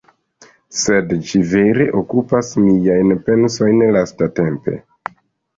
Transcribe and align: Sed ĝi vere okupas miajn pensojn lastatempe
Sed 0.77 1.11
ĝi 1.31 1.41
vere 1.51 1.85
okupas 2.01 2.49
miajn 2.63 3.13
pensojn 3.29 3.85
lastatempe 3.99 4.75